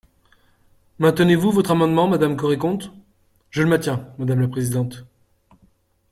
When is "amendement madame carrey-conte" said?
1.69-2.91